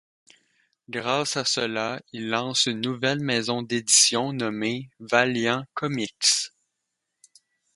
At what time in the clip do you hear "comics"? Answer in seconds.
5.75-6.49